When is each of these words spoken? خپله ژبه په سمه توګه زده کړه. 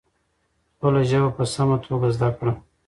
خپله 0.73 1.01
ژبه 1.09 1.29
په 1.37 1.43
سمه 1.53 1.77
توګه 1.85 2.07
زده 2.15 2.29
کړه. 2.37 2.53